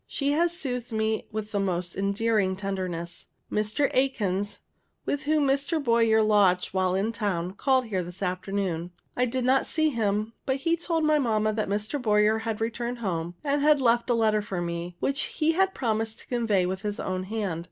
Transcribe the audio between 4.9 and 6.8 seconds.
with whom Mr. Boyer lodged